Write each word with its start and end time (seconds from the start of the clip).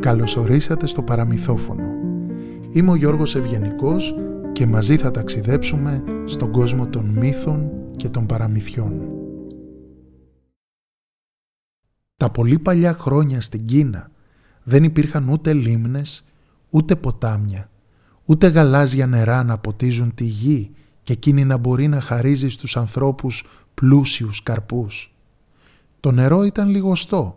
Καλωσορίσατε 0.00 0.86
στο 0.86 1.02
παραμυθόφωνο. 1.02 1.82
Είμαι 2.72 2.90
ο 2.90 2.94
Γιώργος 2.94 3.36
Ευγενικός 3.36 4.14
και 4.52 4.66
μαζί 4.66 4.96
θα 4.96 5.10
ταξιδέψουμε 5.10 6.04
στον 6.24 6.50
κόσμο 6.50 6.86
των 6.86 7.04
μύθων 7.04 7.70
και 7.96 8.08
των 8.08 8.26
παραμυθιών. 8.26 9.00
Τα 12.16 12.30
πολύ 12.30 12.58
παλιά 12.58 12.94
χρόνια 12.94 13.40
στην 13.40 13.64
Κίνα 13.64 14.10
δεν 14.62 14.84
υπήρχαν 14.84 15.28
ούτε 15.28 15.52
λίμνες, 15.52 16.24
ούτε 16.70 16.96
ποτάμια, 16.96 17.70
ούτε 18.24 18.46
γαλάζια 18.46 19.06
νερά 19.06 19.42
να 19.42 19.58
ποτίζουν 19.58 20.14
τη 20.14 20.24
γη 20.24 20.70
και 21.02 21.12
εκείνη 21.12 21.44
να 21.44 21.56
μπορεί 21.56 21.88
να 21.88 22.00
χαρίζει 22.00 22.48
στους 22.48 22.76
ανθρώπους 22.76 23.44
πλούσιους 23.74 24.42
καρπούς. 24.42 25.14
Το 26.00 26.10
νερό 26.10 26.44
ήταν 26.44 26.68
λιγοστό 26.68 27.36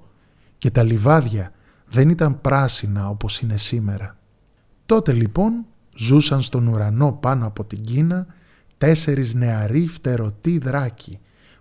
και 0.65 0.71
τα 0.71 0.83
λιβάδια 0.83 1.51
δεν 1.89 2.09
ήταν 2.09 2.41
πράσινα 2.41 3.09
όπως 3.09 3.39
είναι 3.39 3.57
σήμερα. 3.57 4.17
Τότε 4.85 5.13
λοιπόν 5.13 5.65
ζούσαν 5.95 6.41
στον 6.41 6.67
ουρανό 6.67 7.11
πάνω 7.11 7.45
από 7.45 7.65
την 7.65 7.81
Κίνα 7.81 8.27
τέσσερις 8.77 9.33
νεαροί 9.33 9.87
φτερωτοί 9.87 10.57
δράκοι 10.57 11.19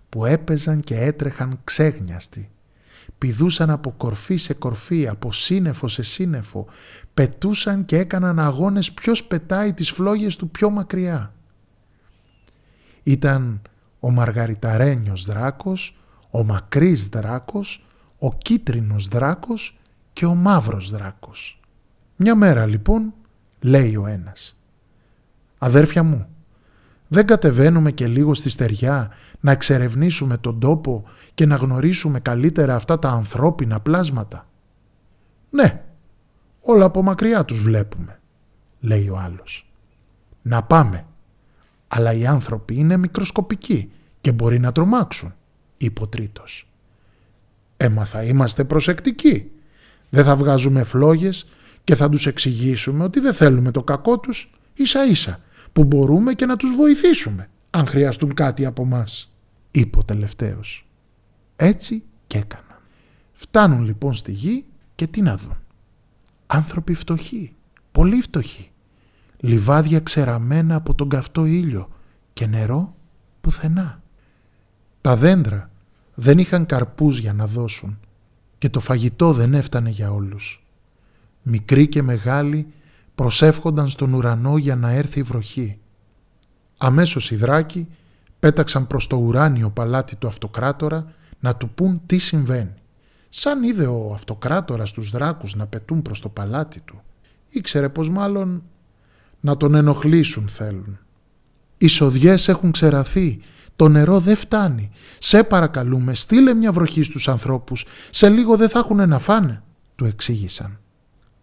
που 0.09 0.25
έπαιζαν 0.25 0.79
και 0.79 0.99
έτρεχαν 0.99 1.59
ξέγνιαστοι. 1.63 2.49
Πηδούσαν 3.17 3.69
από 3.69 3.91
κορφή 3.91 4.35
σε 4.35 4.53
κορφή, 4.53 5.07
από 5.07 5.31
σύννεφο 5.31 5.87
σε 5.87 6.03
σύννεφο, 6.03 6.65
πετούσαν 7.13 7.85
και 7.85 7.97
έκαναν 7.97 8.39
αγώνες 8.39 8.91
ποιος 8.91 9.23
πετάει 9.23 9.73
τις 9.73 9.91
φλόγες 9.91 10.35
του 10.35 10.49
πιο 10.49 10.69
μακριά. 10.69 11.33
Ήταν 13.03 13.61
ο 13.99 14.11
Μαργαριταρένιος 14.11 15.25
δράκος, 15.25 15.97
ο 16.29 16.43
μακρύς 16.43 17.07
δράκος, 17.07 17.84
ο 18.19 18.33
κίτρινος 18.33 19.07
δράκος 19.07 19.77
και 20.13 20.25
ο 20.25 20.35
μαύρος 20.35 20.89
δράκος. 20.91 21.59
Μια 22.15 22.35
μέρα 22.35 22.65
λοιπόν 22.65 23.13
λέει 23.59 23.95
ο 23.95 24.05
ένας 24.05 24.59
«Αδέρφια 25.57 26.03
μου, 26.03 26.27
δεν 27.07 27.25
κατεβαίνουμε 27.25 27.91
και 27.91 28.07
λίγο 28.07 28.33
στη 28.33 28.49
στεριά 28.49 29.11
να 29.39 29.51
εξερευνήσουμε 29.51 30.37
τον 30.37 30.59
τόπο 30.59 31.03
και 31.33 31.45
να 31.45 31.55
γνωρίσουμε 31.55 32.19
καλύτερα 32.19 32.75
αυτά 32.75 32.99
τα 32.99 33.09
ανθρώπινα 33.09 33.79
πλάσματα». 33.79 34.47
«Ναι, 35.49 35.83
όλα 36.61 36.85
από 36.85 37.01
μακριά 37.01 37.45
τους 37.45 37.61
βλέπουμε», 37.61 38.19
λέει 38.79 39.09
ο 39.09 39.17
άλλος. 39.17 39.69
«Να 40.41 40.63
πάμε, 40.63 41.05
αλλά 41.87 42.13
οι 42.13 42.25
άνθρωποι 42.25 42.75
είναι 42.75 42.97
μικροσκοπικοί 42.97 43.91
και 44.21 44.31
μπορεί 44.31 44.59
να 44.59 44.71
τρομάξουν», 44.71 45.33
είπε 45.77 46.01
ο 46.01 46.07
τρίτος. 46.07 46.69
«Έμα 47.77 48.05
θα 48.05 48.23
είμαστε 48.23 48.63
προσεκτικοί», 48.63 49.51
δεν 50.09 50.23
θα 50.23 50.35
βγάζουμε 50.35 50.83
φλόγες 50.83 51.45
και 51.83 51.95
θα 51.95 52.09
τους 52.09 52.25
εξηγήσουμε 52.25 53.03
ότι 53.03 53.19
δεν 53.19 53.33
θέλουμε 53.33 53.71
το 53.71 53.83
κακό 53.83 54.19
τους 54.19 54.51
ίσα 54.73 55.05
ίσα 55.05 55.39
που 55.73 55.83
μπορούμε 55.83 56.33
και 56.33 56.45
να 56.45 56.55
τους 56.55 56.75
βοηθήσουμε 56.75 57.49
αν 57.69 57.87
χρειαστούν 57.87 58.33
κάτι 58.33 58.65
από 58.65 58.85
μας, 58.85 59.33
είπε 59.71 59.97
ο 59.97 60.03
τελευταίος. 60.03 60.87
Έτσι 61.55 62.03
και 62.27 62.37
έκαναν. 62.37 62.79
Φτάνουν 63.33 63.83
λοιπόν 63.83 64.13
στη 64.13 64.31
γη 64.31 64.65
και 64.95 65.07
τι 65.07 65.21
να 65.21 65.37
δουν. 65.37 65.57
Άνθρωποι 66.47 66.93
φτωχοί, 66.93 67.55
πολύ 67.91 68.21
φτωχοί. 68.21 68.71
Λιβάδια 69.39 69.99
ξεραμένα 69.99 70.75
από 70.75 70.93
τον 70.93 71.09
καυτό 71.09 71.45
ήλιο 71.45 71.89
και 72.33 72.47
νερό 72.47 72.95
πουθενά. 73.41 74.01
Τα 75.01 75.15
δέντρα 75.15 75.69
δεν 76.15 76.37
είχαν 76.37 76.65
καρπούς 76.65 77.19
για 77.19 77.33
να 77.33 77.47
δώσουν 77.47 77.99
και 78.57 78.69
το 78.69 78.79
φαγητό 78.79 79.33
δεν 79.33 79.53
έφτανε 79.53 79.89
για 79.89 80.11
όλους. 80.11 80.65
Μικροί 81.41 81.87
και 81.87 82.01
μεγάλοι 82.01 82.67
προσεύχονταν 83.15 83.89
στον 83.89 84.13
ουρανό 84.13 84.57
για 84.57 84.75
να 84.75 84.89
έρθει 84.89 85.19
η 85.19 85.23
βροχή. 85.23 85.77
Αμέσως 86.77 87.31
οι 87.31 87.35
δράκοι 87.35 87.87
πέταξαν 88.39 88.87
προς 88.87 89.07
το 89.07 89.15
ουράνιο 89.15 89.69
παλάτι 89.69 90.15
του 90.15 90.27
αυτοκράτορα 90.27 91.13
να 91.39 91.55
του 91.55 91.69
πούν 91.69 92.01
τι 92.05 92.17
συμβαίνει. 92.17 92.73
Σαν 93.29 93.63
είδε 93.63 93.85
ο 93.85 94.11
αυτοκράτορας 94.13 94.91
τους 94.91 95.09
δράκους 95.09 95.55
να 95.55 95.65
πετούν 95.65 96.01
προς 96.01 96.19
το 96.19 96.29
παλάτι 96.29 96.79
του, 96.79 97.01
ήξερε 97.49 97.89
πως 97.89 98.09
μάλλον 98.09 98.63
να 99.39 99.57
τον 99.57 99.75
ενοχλήσουν 99.75 100.49
θέλουν. 100.49 100.99
Οι 101.77 101.87
σοδιές 101.87 102.47
έχουν 102.47 102.71
ξεραθεί 102.71 103.39
το 103.75 103.87
νερό 103.87 104.19
δεν 104.19 104.35
φτάνει. 104.35 104.89
Σε 105.19 105.43
παρακαλούμε, 105.43 106.13
στείλε 106.13 106.53
μια 106.53 106.71
βροχή 106.71 107.03
στους 107.03 107.27
ανθρώπους. 107.27 107.85
Σε 108.09 108.29
λίγο 108.29 108.57
δεν 108.57 108.69
θα 108.69 108.79
έχουν 108.79 109.09
να 109.09 109.19
φάνε, 109.19 109.63
του 109.95 110.05
εξήγησαν. 110.05 110.79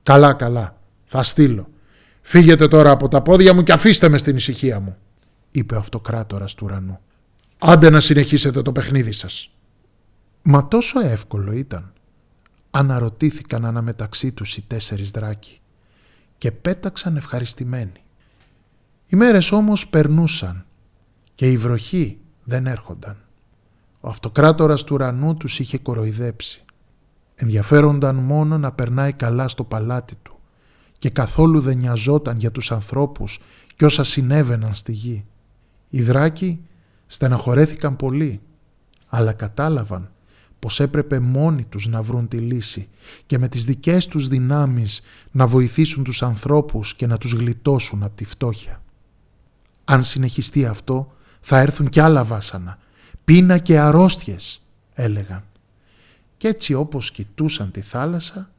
Καλά, 0.03 0.33
καλά, 0.33 0.77
θα 1.05 1.23
στείλω. 1.23 1.69
Φύγετε 2.21 2.69
τώρα 2.69 2.91
από 2.91 3.09
τα 3.09 3.23
πόδια 3.23 3.55
μου 3.55 3.63
και 3.63 3.73
αφήστε 3.73 4.09
με 4.09 4.19
στην 4.19 4.37
ησυχία 4.37 4.81
μου, 4.81 4.97
είπε 5.51 5.75
ο 5.75 5.79
αυτοκράτορας 5.79 6.55
του 6.55 6.67
ουρανού. 6.67 7.01
Άντε 7.59 7.91
να 7.91 8.01
συνεχίσετε 8.01 8.63
το 8.63 8.73
παιχνίδι 8.73 9.13
σας. 9.13 9.51
Μα 10.43 10.69
τόσο 10.69 11.01
εύκολο 11.01 11.53
ήταν. 11.53 11.93
Αναρωτήθηκαν 12.71 13.65
αναμεταξύ 13.65 14.33
τους 14.33 14.57
οι 14.57 14.65
τέσσερις 14.67 15.11
δράκοι 15.11 15.61
και 16.39 16.53
πέταξαν 16.53 17.17
ευχαριστημένοι. 17.17 18.05
Οι 19.07 19.17
μέρες 19.17 19.53
όμως 19.53 19.89
περνούσαν 19.89 20.65
και 21.35 21.51
η 21.51 21.57
βροχή 21.57 22.19
δεν 22.45 22.67
έρχονταν. 22.67 23.17
Ο 24.01 24.09
αυτοκράτορας 24.09 24.85
του 24.85 24.95
ουρανού 24.95 25.37
τους 25.37 25.59
είχε 25.59 25.79
κοροϊδέψει. 25.79 26.65
Ενδιαφέρονταν 27.35 28.17
μόνο 28.17 28.59
να 28.59 28.73
περνάει 28.73 29.13
καλά 29.13 29.49
στο 29.49 29.65
παλάτι 29.65 30.15
του 30.23 30.39
και 30.99 31.11
καθόλου 31.11 31.61
δεν 31.61 31.77
νοιαζόταν 31.77 32.39
για 32.39 32.51
τους 32.51 32.73
ανθρώπους 32.73 33.41
και 33.77 33.85
όσα 33.85 34.05
συνέβαιναν 34.05 34.75
στη 34.75 34.93
γη. 34.93 35.25
Οι 35.89 36.03
δράκοι 36.03 36.65
στεναχωρέθηκαν 37.07 37.97
πολύ, 37.97 38.41
αλλά 39.09 39.33
κατάλαβαν 39.33 40.11
πως 40.59 40.81
έπρεπε 40.81 41.19
μόνοι 41.19 41.65
τους 41.65 41.87
να 41.87 42.03
βρουν 42.03 42.29
τη 42.29 42.37
λύση 42.37 42.89
και 43.27 43.39
με 43.39 43.49
τις 43.49 43.65
δικές 43.65 44.07
τους 44.07 44.29
δυνάμεις 44.29 45.03
να 45.31 45.47
βοηθήσουν 45.47 46.05
τους 46.05 46.23
ανθρώπους 46.23 46.95
και 46.95 47.07
να 47.07 47.19
τους 47.19 47.33
γλιτώσουν 47.33 48.03
από 48.03 48.17
τη 48.17 48.25
φτώχεια. 48.25 48.83
Αν 49.85 50.03
συνεχιστεί 50.03 50.67
αυτό, 50.67 51.13
θα 51.43 51.59
έρθουν 51.59 51.89
κι 51.89 52.01
άλλα 52.01 52.25
βάσανα. 52.25 52.79
Πείνα 53.25 53.59
και 53.59 53.79
αρρώστιες, 53.79 54.67
έλεγαν. 54.95 55.43
Κι 56.37 56.47
έτσι 56.47 56.75
όπως 56.75 57.11
κοιτούσαν 57.11 57.71
τη 57.71 57.81
θάλασσα, 57.81 58.51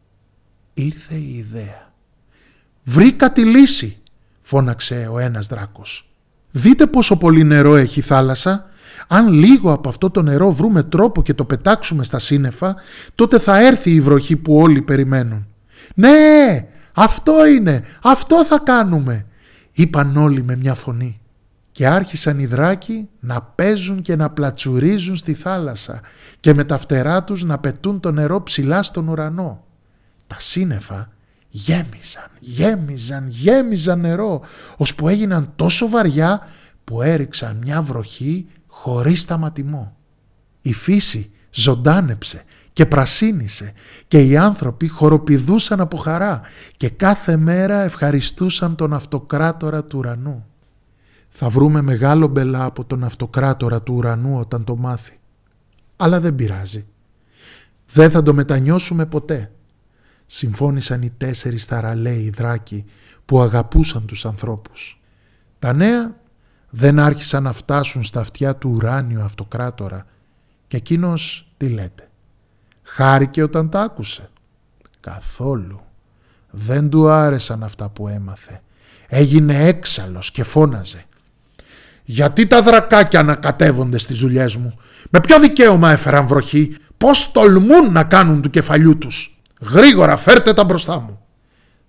ήρθε 0.73 1.15
η 1.15 1.35
ιδέα. 1.37 1.91
«Βρήκα 2.83 3.31
τη 3.31 3.45
λύση», 3.45 3.97
φώναξε 4.41 5.09
ο 5.11 5.19
ένας 5.19 5.47
δράκος. 5.47 6.09
«Δείτε 6.51 6.87
πόσο 6.87 7.17
πολύ 7.17 7.43
νερό 7.43 7.75
έχει 7.75 7.99
η 7.99 8.01
θάλασσα. 8.01 8.69
Αν 9.07 9.27
λίγο 9.27 9.71
από 9.71 9.89
αυτό 9.89 10.09
το 10.09 10.21
νερό 10.21 10.51
βρούμε 10.51 10.83
τρόπο 10.83 11.23
και 11.23 11.33
το 11.33 11.45
πετάξουμε 11.45 12.03
στα 12.03 12.19
σύννεφα, 12.19 12.75
τότε 13.15 13.39
θα 13.39 13.65
έρθει 13.65 13.91
η 13.91 14.01
βροχή 14.01 14.35
που 14.35 14.57
όλοι 14.57 14.81
περιμένουν». 14.81 15.47
«Ναι, 15.95 16.67
αυτό 16.93 17.45
είναι, 17.47 17.83
αυτό 18.03 18.45
θα 18.45 18.59
κάνουμε», 18.59 19.25
είπαν 19.71 20.17
όλοι 20.17 20.43
με 20.43 20.55
μια 20.55 20.73
φωνή 20.73 21.21
και 21.73 21.87
άρχισαν 21.87 22.39
οι 22.39 22.45
δράκοι 22.45 23.09
να 23.19 23.41
παίζουν 23.41 24.01
και 24.01 24.15
να 24.15 24.29
πλατσουρίζουν 24.29 25.15
στη 25.15 25.33
θάλασσα 25.33 26.01
και 26.39 26.53
με 26.53 26.63
τα 26.63 26.77
φτερά 26.77 27.23
τους 27.23 27.43
να 27.43 27.59
πετούν 27.59 27.99
το 27.99 28.11
νερό 28.11 28.43
ψηλά 28.43 28.83
στον 28.83 29.07
ουρανό. 29.07 29.65
Τα 30.27 30.35
σύννεφα 30.39 31.09
γέμιζαν, 31.49 32.29
γέμιζαν, 32.39 33.27
γέμιζαν 33.27 33.99
νερό, 33.99 34.41
ώσπου 34.77 35.07
έγιναν 35.07 35.51
τόσο 35.55 35.89
βαριά 35.89 36.47
που 36.83 37.01
έριξαν 37.01 37.57
μια 37.61 37.81
βροχή 37.81 38.47
χωρίς 38.67 39.21
σταματημό. 39.21 39.95
Η 40.61 40.73
φύση 40.73 41.31
ζωντάνεψε 41.51 42.43
και 42.73 42.85
πρασίνησε 42.85 43.73
και 44.07 44.21
οι 44.21 44.37
άνθρωποι 44.37 44.87
χοροπηδούσαν 44.87 45.79
από 45.79 45.97
χαρά 45.97 46.41
και 46.77 46.89
κάθε 46.89 47.37
μέρα 47.37 47.81
ευχαριστούσαν 47.81 48.75
τον 48.75 48.93
αυτοκράτορα 48.93 49.83
του 49.83 49.97
ουρανού. 49.97 50.47
Θα 51.35 51.49
βρούμε 51.49 51.81
μεγάλο 51.81 52.27
μπελά 52.27 52.65
από 52.65 52.85
τον 52.85 53.03
αυτοκράτορα 53.03 53.81
του 53.81 53.93
ουρανού 53.93 54.39
όταν 54.39 54.63
το 54.63 54.75
μάθει. 54.75 55.19
Αλλά 55.95 56.19
δεν 56.19 56.35
πειράζει. 56.35 56.85
Δεν 57.87 58.09
θα 58.09 58.23
το 58.23 58.33
μετανιώσουμε 58.33 59.05
ποτέ. 59.05 59.51
Συμφώνησαν 60.25 61.01
οι 61.01 61.09
τέσσερις 61.09 61.65
θαραλέοι 61.65 62.29
δράκοι 62.29 62.85
που 63.25 63.41
αγαπούσαν 63.41 64.05
τους 64.05 64.25
ανθρώπους. 64.25 65.01
Τα 65.59 65.73
νέα 65.73 66.15
δεν 66.69 66.99
άρχισαν 66.99 67.43
να 67.43 67.53
φτάσουν 67.53 68.03
στα 68.03 68.19
αυτιά 68.19 68.55
του 68.55 68.69
ουράνιου 68.69 69.21
αυτοκράτορα 69.21 70.05
και 70.67 70.77
εκείνος 70.77 71.51
τι 71.57 71.69
λέτε. 71.69 72.09
Χάρηκε 72.83 73.43
όταν 73.43 73.69
τα 73.69 73.81
άκουσε. 73.81 74.29
Καθόλου. 74.99 75.81
Δεν 76.51 76.89
του 76.89 77.09
άρεσαν 77.09 77.63
αυτά 77.63 77.89
που 77.89 78.07
έμαθε. 78.07 78.61
Έγινε 79.07 79.67
έξαλλος 79.67 80.31
και 80.31 80.43
φώναζε. 80.43 81.05
Γιατί 82.03 82.47
τα 82.47 82.61
δρακάκια 82.61 83.19
ανακατεύονται 83.19 83.97
στις 83.97 84.19
δουλειές 84.19 84.55
μου; 84.55 84.73
Με 85.09 85.19
ποιο 85.19 85.39
δικαίωμα 85.39 85.91
έφεραν 85.91 86.27
βροχή; 86.27 86.75
Πώς 86.97 87.31
τολμούν 87.31 87.91
να 87.91 88.03
κάνουν 88.03 88.41
του 88.41 88.49
κεφαλιού 88.49 88.97
τους; 88.97 89.41
Γρήγορα 89.61 90.17
φέρτε 90.17 90.53
τα 90.53 90.63
μπροστά 90.63 90.99
μου. 90.99 91.19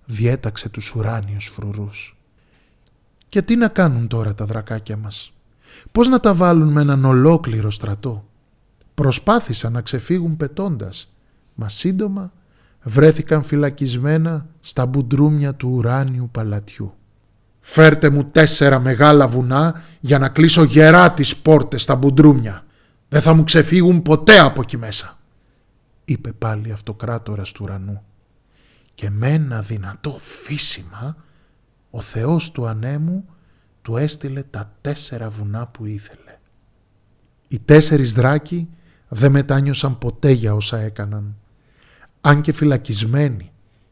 Διέταξε 0.05 0.69
τους 0.69 0.95
ουράνιους 0.95 1.45
φρουρούς. 1.45 2.17
Και 3.29 3.41
τι 3.41 3.55
να 3.55 3.67
κάνουν 3.67 4.07
τώρα 4.07 4.35
τα 4.35 4.45
δρακάκια 4.45 4.97
μας; 4.97 5.33
Πώς 5.91 6.07
να 6.07 6.19
τα 6.19 6.33
βάλουν 6.33 6.71
με 6.71 6.81
έναν 6.81 7.05
ολόκληρο 7.05 7.71
στρατό; 7.71 8.25
Προσπάθησαν 8.93 9.71
να 9.71 9.81
ξεφύγουν 9.81 10.37
πετώντας, 10.37 11.13
μα 11.55 11.69
σύντομα 11.69 12.31
βρέθηκαν 12.83 13.43
φυλακισμένα 13.43 14.47
στα 14.61 14.85
μπουντρούμια 14.85 15.53
του 15.53 15.69
ουράνιου 15.69 16.29
παλατιού. 16.31 16.93
«Φέρτε 17.67 18.09
μου 18.09 18.25
τέσσερα 18.25 18.79
μεγάλα 18.79 19.27
βουνά 19.27 19.81
για 19.99 20.19
να 20.19 20.29
κλείσω 20.29 20.63
γερά 20.63 21.11
τις 21.11 21.37
πόρτες 21.37 21.81
στα 21.81 21.95
μπουντρούμια. 21.95 22.65
Δεν 23.07 23.21
θα 23.21 23.33
μου 23.33 23.43
ξεφύγουν 23.43 24.01
ποτέ 24.01 24.39
από 24.39 24.61
εκεί 24.61 24.77
μέσα», 24.77 25.17
είπε 26.05 26.31
πάλι 26.31 26.71
αυτοκράτορας 26.71 27.51
του 27.51 27.61
ουρανού. 27.63 28.03
Και 28.93 29.09
με 29.09 29.29
ένα 29.29 29.61
δυνατό 29.61 30.17
φύσιμα 30.21 31.15
ο 31.89 32.01
Θεός 32.01 32.51
του 32.51 32.67
ανέμου 32.67 33.25
του 33.81 33.97
έστειλε 33.97 34.43
τα 34.43 34.71
τέσσερα 34.81 35.29
βουνά 35.29 35.67
που 35.67 35.85
ήθελε. 35.85 36.39
Οι 37.47 37.59
τέσσερις 37.59 38.13
δράκοι 38.13 38.69
δεν 39.07 39.31
μετάνιωσαν 39.31 39.97
ποτέ 39.97 40.31
για 40.31 40.55
όσα 40.55 40.77
έκαναν. 40.77 41.35
Αν 42.21 42.41
και 42.41 42.53
φυλακισμένοι 42.53 43.51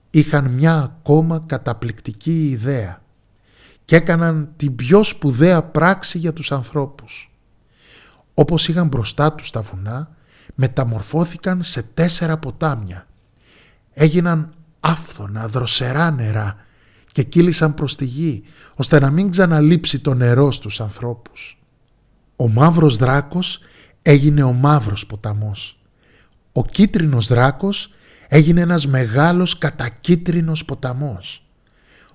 είχαν 0.10 0.46
μια 0.46 0.81
ακόμα 0.81 1.44
καταπληκτική 1.46 2.50
ιδέα 2.50 3.03
και 3.85 3.95
έκαναν 3.95 4.50
την 4.56 4.75
πιο 4.75 5.03
σπουδαία 5.03 5.63
πράξη 5.63 6.18
για 6.18 6.33
τους 6.33 6.51
ανθρώπους. 6.51 7.31
Όπως 8.33 8.68
είχαν 8.68 8.88
μπροστά 8.88 9.33
τους 9.33 9.51
τα 9.51 9.62
βουνά, 9.62 10.15
μεταμορφώθηκαν 10.56 11.62
σε 11.62 11.83
τέσσερα 11.94 12.38
ποτάμια. 12.38 13.07
Έγιναν 13.94 14.53
άφθονα, 14.80 15.47
δροσερά 15.47 16.12
νερά 16.12 16.56
και 17.12 17.24
κύλησαν 17.24 17.74
προς 17.74 17.95
τη 17.95 18.06
γη, 18.06 18.44
ώστε 18.75 19.00
να 19.00 19.09
μην 19.09 19.30
ξαναλείψει 19.30 20.00
το 20.00 20.13
νερό 20.13 20.51
στους 20.51 20.81
ανθρώπους. 20.81 21.57
Ο 22.35 22.47
μαύρος 22.47 22.97
δράκος 22.97 23.59
έγινε 24.01 24.44
ο 24.44 24.51
μαύρος 24.51 25.06
ποταμός. 25.06 25.80
Ο 26.51 26.65
κίτρινος 26.65 27.27
δράκος 27.27 27.89
έγινε 28.27 28.62
ένας 28.62 28.88
μεγάλος 28.88 29.57
κατακίτρινος 29.57 30.65
ποταμός. 30.65 31.45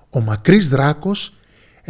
Ο 0.09 0.19
μακρύς 0.19 0.69
δράκος 0.69 1.33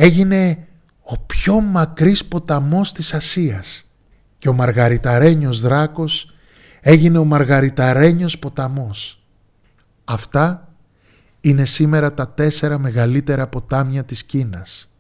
έγινε 0.02 0.68
ο 1.02 1.18
πιο 1.18 1.60
μακρύς 1.60 2.26
ποταμός 2.26 2.94
της 2.94 3.14
Ασίας 3.14 3.92
και 4.38 4.50
ο 4.50 4.54
μαργαριταρένιος 4.54 5.62
δράκος 5.62 6.34
έγινε 6.82 7.18
ο 7.18 7.26
μαργαριταρένιος 7.26 8.40
ποταμός. 8.40 9.24
Αυτά 10.06 10.74
είναι 11.42 11.66
σήμερα 11.66 12.14
τα 12.14 12.30
τέσσερα 12.30 12.78
μεγαλύτερα 12.78 13.48
ποτάμια 13.48 14.04
της 14.04 14.24
Κίνας 14.24 14.92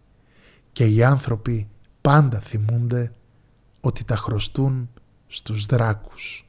και 0.71 0.85
οι 0.85 1.03
άνθρωποι 1.03 1.67
πάντα 2.01 2.39
θυμούνται 2.39 3.11
ότι 3.81 4.03
τα 4.03 4.15
χρωστούν 4.15 4.89
στους 5.27 5.65
δράκους. 5.65 6.48